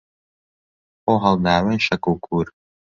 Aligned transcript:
خۆ 1.03 1.13
هەڵداوێن 1.23 1.79
شەک 1.85 2.03
و 2.07 2.21
کوور 2.23 2.47